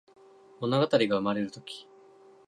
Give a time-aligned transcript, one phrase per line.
[0.59, 1.87] ものがたりがうまれるとき